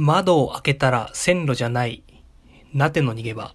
[0.00, 2.04] 窓を開けたら線路じゃない。
[2.72, 3.52] なての逃げ場。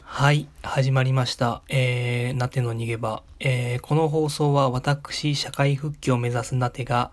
[0.00, 1.60] はい、始まりました。
[1.68, 3.22] えー、なての逃げ場。
[3.40, 7.10] えー、この放送は私、社会復帰を目指すなてが、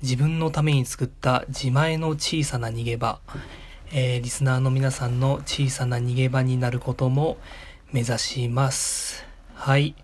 [0.00, 3.20] 自分のために作った自前の小さな逃げ場、
[3.92, 7.36] えー、リスナーの皆さんの小さな逃げ場になることも
[7.92, 9.26] 目指します。
[9.52, 9.94] はい。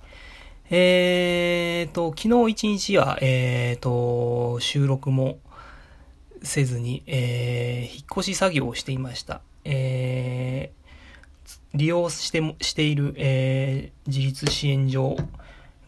[0.69, 5.39] えーと、昨日一日は、えーと、収録も
[6.43, 9.43] せずに、えー、引っ越し作業をしていました。
[9.65, 15.17] えー、利用しても、している、えー、自立支援所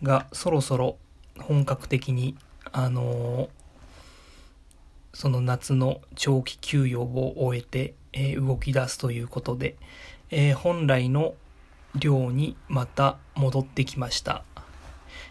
[0.05, 0.97] がそろそろ
[1.41, 2.37] 本格的に、
[2.71, 3.49] あの、
[5.13, 9.75] その夏の長期休養を終えて、えー、動き出すということで、
[10.31, 11.35] えー、本来の
[11.97, 14.45] 寮にまた戻ってきました。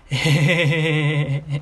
[0.10, 1.44] え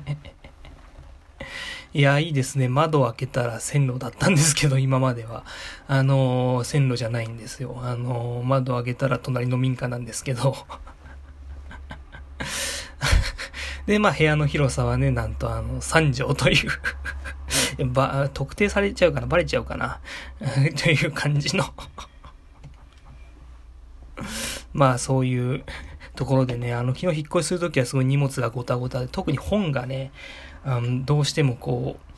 [1.92, 2.68] いや、いいですね。
[2.68, 5.44] 窓を開けたら線路だったんですけど、今までは。
[5.88, 7.78] あのー、線路じゃないんですよ。
[7.82, 10.54] あのー、窓を開けたら隣の民家なんですけど。
[13.86, 16.56] で、まあ、部屋の広さはね、なんとあの、3畳とい
[17.78, 20.00] う ば、特定されちゃうかなバレちゃうかな
[20.76, 21.64] という感じの
[24.72, 25.64] まあ、そういう
[26.16, 30.10] ところでね、あの、昨日引っ越しするときはすごい荷物がごたごたで、特に本がね、
[30.64, 32.16] あのどうしてもこう、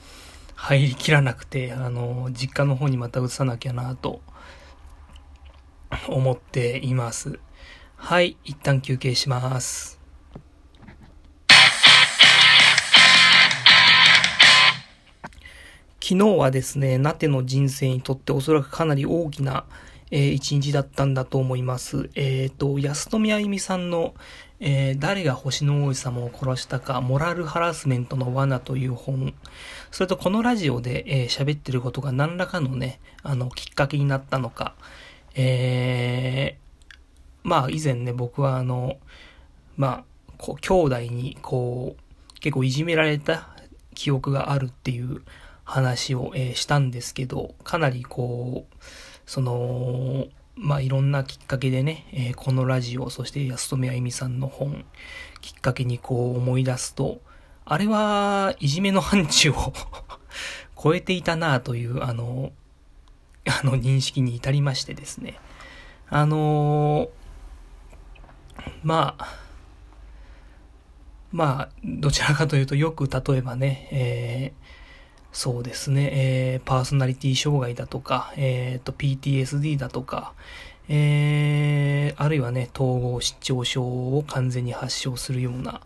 [0.54, 4.22] 入りきらなくて、あの、実家の方にまた移さなきゃなと、
[6.08, 7.38] 思っています。
[7.96, 9.98] はい、一旦休憩します。
[16.00, 19.66] 昨日はですね、ナテの人生にとっておそらくかなり大きな
[20.10, 22.10] えー、一日だったんだと思います。
[22.14, 24.14] えっ、ー、と、安富あゆみさんの、
[24.60, 29.34] えー、誰が星の王子様を殺したか、モラルハラスメントの罠という本、
[29.90, 34.74] それとこのラジオで喋、えー、ってることが何らかのね、あの、きっかけになったのか、
[35.34, 36.98] えー、
[37.44, 38.96] まあ以前ね、僕はあの、
[39.76, 43.48] まあ、兄弟にこう、結構いじめられた
[43.94, 45.22] 記憶があるっていう
[45.64, 48.74] 話を、えー、したんですけど、かなりこう、
[49.28, 54.86] その、まあ、いろんなきっかけでね、えー、このラジオ、そして安富あゆみさんの本、
[55.42, 57.20] きっかけにこう思い出すと、
[57.66, 59.74] あれはいじめの範疇を
[60.82, 62.52] 超えていたなという、あの、
[63.44, 65.38] あの認識に至りましてですね。
[66.08, 67.10] あの
[68.82, 69.38] まあ、
[71.32, 74.87] まあ、どちらかというとよく例えばね、えー
[75.32, 80.32] そうですね、えー、パーソナリティ障害だとか、えっ、ー、と、PTSD だとか、
[80.88, 85.82] えー、あるいはね、統合失調症を完全に発症するような、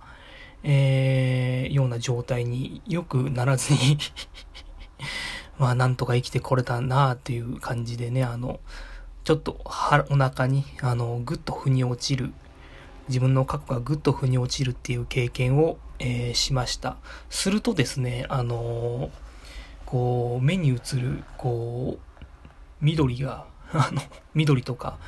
[0.62, 3.98] えー、ような状態によくならずに
[5.58, 8.60] まあ、なんとか生きてこれたなっていう感じでね、あの、
[9.24, 12.32] ちょっとは、お腹に、あの、ぐっと腑に落ちる、
[13.08, 16.96] 自分の過去がぐっと腑に落ちるっていう経験を、えー、しました。
[17.28, 19.21] するとですね、あのー
[19.92, 22.24] こう、目に映る、こう、
[22.80, 23.44] 緑が、
[23.74, 24.00] あの、
[24.32, 24.98] 緑とか、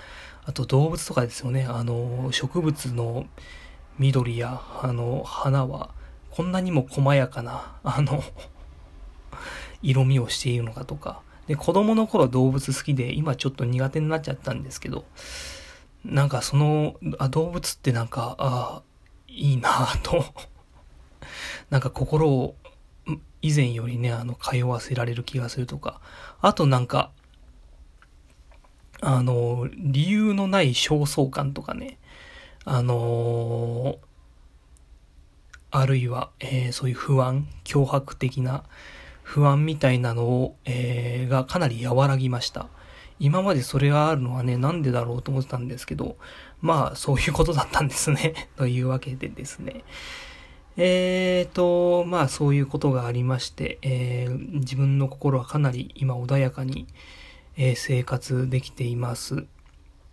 [0.44, 1.64] あと動物とかですよね。
[1.64, 3.24] あの、植物の
[3.98, 5.88] 緑や、あの、花は、
[6.30, 8.22] こんなにも細やかな、あの、
[9.80, 11.22] 色味をしているのかとか。
[11.46, 15.06] で、子供の頃動物好きで、今ちょっと苦手になっちゃったんですけど、
[16.04, 18.82] なんかその、あ動物ってなんか、あ
[19.28, 20.26] いいなぁと
[21.70, 22.54] なんか心を
[23.42, 26.00] 以前よりね、あの、通わせられる気がするとか、
[26.40, 27.10] あとなんか、
[29.00, 31.98] あの、理由のない焦燥感とかね、
[32.66, 33.98] あの
[35.70, 38.64] あるいは、えー、そういう不安、脅迫的な
[39.22, 42.68] 不安みたいなのを、えー、がかなり和らぎました。
[43.18, 46.16] 今までそれがあるのはね、なんでだろうと思ってたんですけど、
[46.60, 48.48] まあ、そういうことだったんですね。
[48.56, 49.84] というわけでですね。
[50.76, 56.86] えーと、まあそういうことがありまして、えー、自分の心はかなり今穏やかに、
[57.56, 59.46] えー、生活できています。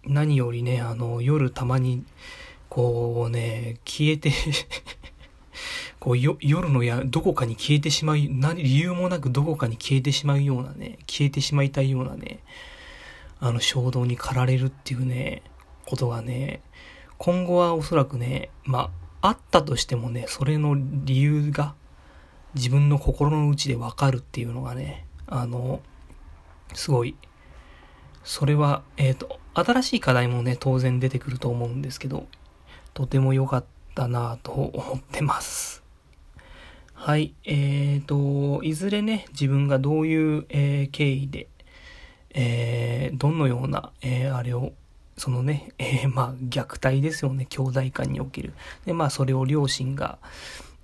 [0.05, 2.03] 何よりね、あの、夜たまに、
[2.69, 4.31] こうね、消えて
[5.99, 12.39] こう夜のや、どこかに消えてしまう、何、理由もなくどこかに消えてしまうようなね、消えてしまいたいようなね、
[13.39, 15.41] あの衝動に駆られるっていうね、
[15.85, 16.61] ことがね、
[17.17, 21.75] 今後はおそらくね、まあ、あったとしてもね、それの理由が
[22.56, 25.81] 自分の心の内でわかるっていうのがね、あの、
[26.73, 27.15] すごい、
[28.23, 32.27] それは、えっ、ー、と、新しい課題もね、当然出てくると思うんですけど、
[32.94, 33.65] とても良かっ
[33.95, 35.83] たなぁと思ってます。
[36.94, 37.33] はい。
[37.45, 41.47] えーと、いずれね、自分がどういう、えー経緯で、
[42.31, 44.74] えーどのような、えーあれを、
[45.17, 48.53] そのね、 えーまあ、虐待ですよね、兄弟間における。
[48.85, 50.17] で、まあ、それを両親が、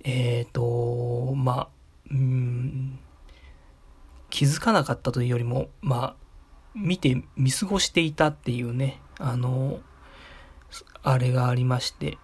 [0.04, 1.68] えーと、まあ、
[2.10, 2.98] うん、
[4.30, 6.16] 気づかなかったというよりも、まあ、
[6.74, 9.80] 見て見過ごしていたっていうね、あの、
[11.02, 12.18] あれがありまして、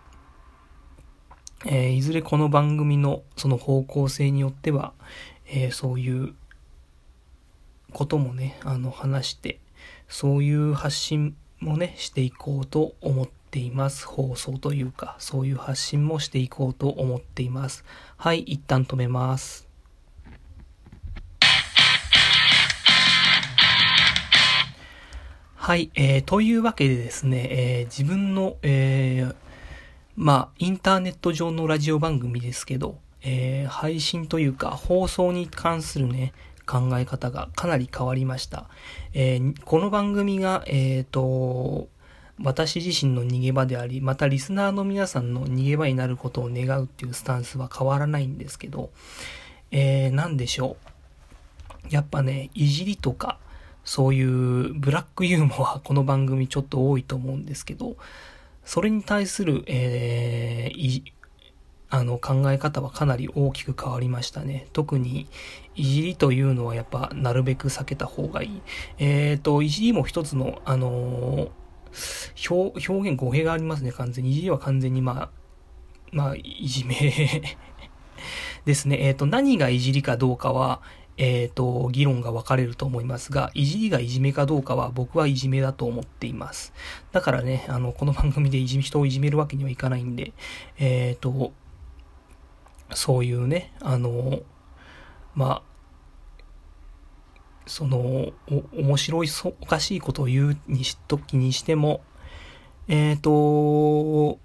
[1.66, 4.92] えーいずれこの番組のその方向性によっては、
[5.46, 6.34] えーそういう
[7.92, 9.60] こともね、あの話して、
[10.08, 14.06] そういう発信もね、していこうと思っています。
[14.06, 17.84] 放送というか、そういう発信もしていこうと思っています。
[18.16, 19.68] はい、一旦止めます。
[25.54, 29.34] はい、えー、というわけでですね、えー自分の、えー
[30.14, 36.34] まあ、インターネット上のラジオ番組ですけど、えー配信というか放送に関するね、
[36.66, 38.68] 考え方がかなり変わりました。
[39.12, 41.88] えーこの番組が、えっ、と、
[42.42, 48.90] 私自身の逃げ場であり、またリスナーの皆さんの逃げ場になることを願うっていうスタンスは変わらないんですけど、
[49.70, 50.76] えー、なんでしょ
[51.90, 51.94] う。
[51.94, 53.38] やっぱね、いじりとか、
[53.84, 57.96] そういうブラックユーモア、この番組ちょっと多いと思うんですけど、
[58.64, 61.13] それに対する、えー
[61.94, 64.66] あの考え方はかなり大きく変わりましたね。
[64.72, 65.28] 特に、
[65.76, 68.62] いじりというのはやっぱなるべく避けた方がいい。
[68.98, 71.48] えっ、と、いじりも一つの、あのー
[72.50, 74.32] 表、表現語弊がありますね、完全に。
[74.32, 75.30] いじりは完全にまあ、
[76.10, 76.96] まあ、いじめ
[78.66, 78.98] ですね。
[78.98, 80.82] えっ、と、何がいじりかどうかは、
[81.16, 86.72] えっ、と、議論が分かれると思いますが、いじりがいじめかどうかは僕はいじめだと思っています。
[87.12, 90.32] だからね、あの、この番組でいじめ、人をいじめるわけにはいかないんで、
[90.76, 91.52] えっ、と、
[92.94, 94.40] そういうね、あの、
[95.34, 95.74] まあ、
[97.66, 98.32] その、お、
[98.72, 102.02] 面白い、そおかしいことを言うにし、時にしても、
[102.88, 104.38] えっ、と、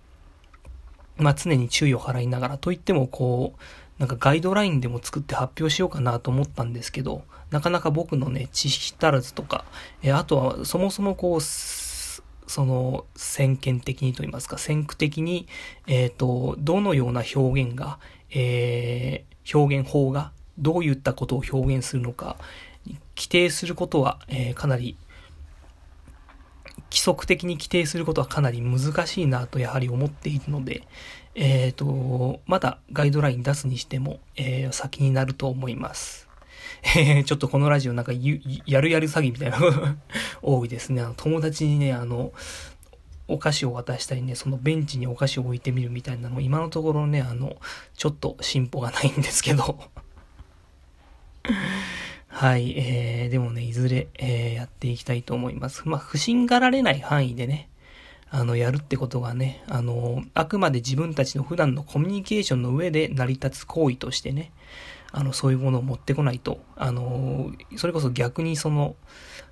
[1.18, 3.60] まあ、常に注意を払いながら、といっても、こう、
[4.00, 9.66] なんかガイドラインでも作って発表しようかなと思ったんですけど、なかなか僕のね、知識足らずとか、
[10.02, 15.48] えーあとはそもそもこう、その、先見的にと言いますか、先駆的に、
[15.86, 18.00] えっ、と、どのような表現が、
[18.32, 22.38] えー表現法が、どういったことを表現するのか、
[23.16, 24.96] 規定することは、えーかなり、
[26.92, 30.84] 規則的に規定することはかなり難しいなとやはり思っているので、
[31.36, 36.28] えっ、と、まだガイドライン出すにしても、えー先になると思います。
[36.96, 39.96] えちょっとこのラジオなんかやるやる詐欺みたいなのが
[40.42, 41.02] 多いですね。
[41.02, 42.32] あの友達にね、あの、
[43.30, 47.56] お菓子を渡したりね、そのベンチにお菓子を置いてみるみたいなの、今のところね、あの、
[47.96, 49.80] ちょっと進歩がないんですけど。
[52.28, 55.88] はい、えー、でもね、いずれ、えーやっていきたいと思います。
[55.88, 57.70] まあ、不審がられない範囲でね、
[58.32, 64.52] あの、やるってことがね、あの、あくまで自分たちの普段のコミュニケーションの上で成り立つ行為としてね、
[65.12, 68.96] あの、そういうものを持ってこないと、あの、それこそ逆にその、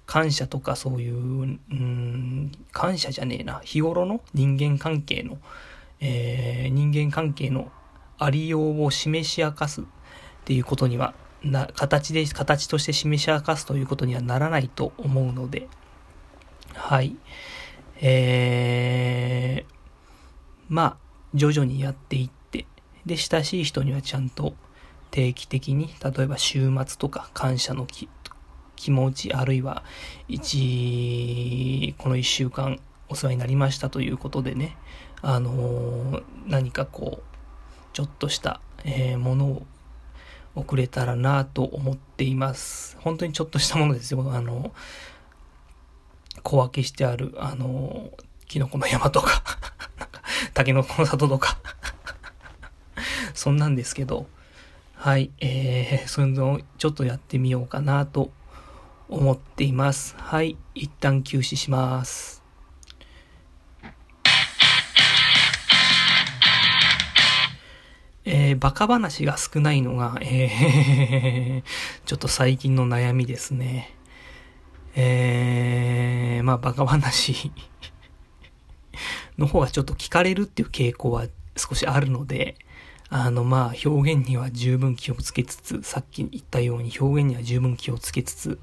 [0.06, 5.38] 感謝とかそういう、うん、感謝じゃねえな、日頃の人間関係の、
[6.00, 7.72] えー人間関係の
[8.20, 9.84] ありようを示し明かすっ
[10.46, 15.68] ていうことには、な、形で、形として示し明かすということにはならないと思うので、
[16.74, 17.16] はい。
[18.00, 19.74] えー、
[20.70, 20.98] まあ、
[21.34, 22.66] 徐々にやっていって、
[23.06, 24.54] で、親しい人にはちゃんと
[25.12, 28.10] 定期的に、例えば週末とか感謝の気
[28.76, 29.84] 気持ち、あるいは、
[30.28, 34.78] 一、この一週間お世話になりましたということでね、
[35.22, 37.38] あのー何かこう、
[37.94, 39.66] ちょっとした、えーものを
[40.56, 42.98] 送れたらなと思っています。
[43.02, 44.32] 本当にちょっとしたものですよ。
[44.32, 44.72] あの、
[46.44, 48.12] 小分けしてある、あの、
[48.48, 49.44] キノコの山とか、
[50.00, 50.22] なんか、
[50.54, 51.58] タケノコの里とか、
[53.34, 54.28] そんなんですけど、
[55.00, 58.32] はい、えー、 そのちょっとやってみようかなと
[59.08, 60.16] 思っています。
[60.18, 62.44] はい、一旦休止します。
[68.26, 71.64] えー、バカ話が少ないのが、えー、
[72.06, 73.96] ちょっと最近の悩みですね。
[74.96, 77.52] えー、まあ、バカ話
[79.38, 82.58] の方がちょっと聞かれるっていう傾向は少しあるので、
[83.10, 88.60] あの、まあ、表現には十分気をつけつつ、さっき言ったように表現には十分気をつけつつ、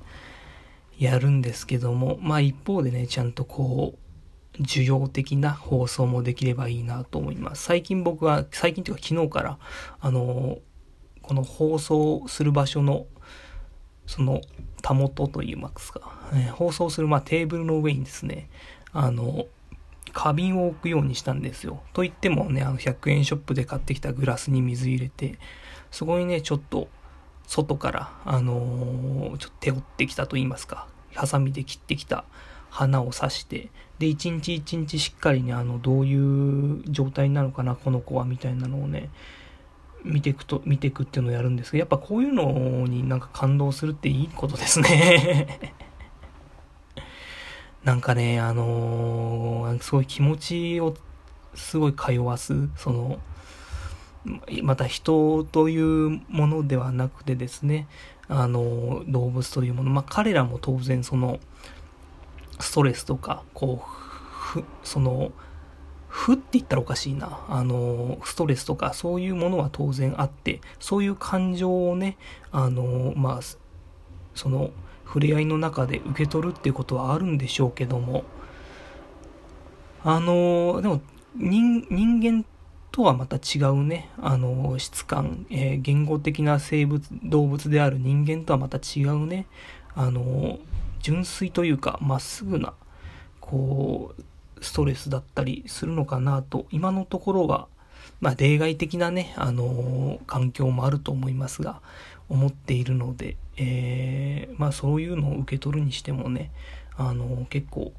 [0.99, 7.65] やるんですけども、まあ一方でね、ちゃんとこう、需要的な放送もできればいいなと思います。
[7.65, 9.59] 最近僕は、最近というか昨日から、
[10.01, 10.59] あの、
[11.23, 13.07] この放送する場所の、
[14.07, 14.41] その、
[14.83, 18.51] たもとといいますか、えー、放送する、まあ、テーブルの上にですね、
[18.93, 19.47] あの、
[20.15, 21.83] 花瓶を置くようにしたんですよ。
[21.93, 25.39] と言ってもね、あの、100円ショップで買ってきたグラスに水入れて、
[25.91, 26.89] そこにね、ちょっと、
[27.47, 32.25] 外から、あのー、ちょっと手負ってきたと言いますか、ハサミで切ってきた
[32.71, 39.11] 花を刺して、で、一日一日しっかりね、あの、どういう状態なのかな、この子は、みたいなのをね、
[40.05, 45.75] 見ていくと、見ていくっていうのをやるんですけど、やっぱこういうのになんか感動するっていいことですね
[47.85, 50.95] なんかね、あのー、すごい気持ちを
[51.55, 53.19] すごい通わす、その、
[54.63, 57.87] また人というものではなくてですね、
[58.27, 61.41] あの、動物というもの、まあ彼らも当然その、
[62.59, 63.91] ストレスとか、こう、
[64.31, 65.33] ふ、その、
[66.09, 67.45] 負って言ったらおかしいな。
[67.51, 72.17] あの、ストレスとかそういうものは当然あって、そういう感情をね、
[72.51, 73.41] あの、まあ、
[74.35, 74.71] その、
[75.07, 78.25] 触れ合いの中で受け取るっていうことはあるんでしょうけども、
[80.03, 81.01] あの、でも、
[81.35, 82.45] 人、人間
[82.93, 89.47] とはまた違うね、あの、質感、えー、言語的な生物、動物である人間とはまた違うね、
[89.95, 90.59] あの、
[91.01, 92.75] 純粋というか、まっすぐな、
[93.41, 97.69] こう、ストレスだったりするのかなと、今のところは、
[98.21, 101.81] まあ、例外的なね、あの、環境もあると思いますが、
[102.29, 106.51] 思っているので、えー、まあ、そういうのを受け取るにしてもね、
[106.97, 107.93] あの、結構、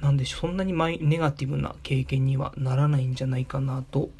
[0.00, 4.10] なんでしょう、そんなにマイネガティブな経験にはならないんじゃないかなと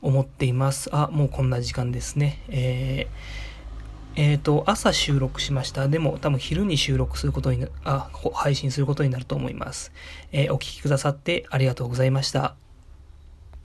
[0.00, 0.88] 思っています。
[0.92, 2.42] あ、もうこんな時間ですね。
[2.48, 5.88] えー、えー、と、朝収録しました。
[5.88, 9.92] でも多分昼に収録することにな、あ、配信することになると思います。
[10.32, 12.67] えー、お聴きくださってありがとうございました。